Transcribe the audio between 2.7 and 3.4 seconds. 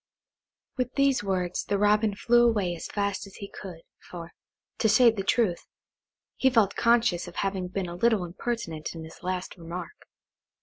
as fast as